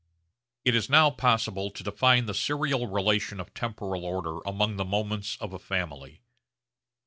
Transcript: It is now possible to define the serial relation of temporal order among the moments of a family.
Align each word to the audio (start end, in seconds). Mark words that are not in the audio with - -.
It 0.65 0.73
is 0.73 0.89
now 0.89 1.11
possible 1.11 1.69
to 1.69 1.83
define 1.83 2.25
the 2.25 2.33
serial 2.33 2.87
relation 2.87 3.39
of 3.39 3.53
temporal 3.53 4.03
order 4.03 4.39
among 4.47 4.77
the 4.77 4.83
moments 4.83 5.37
of 5.39 5.53
a 5.53 5.59
family. 5.59 6.21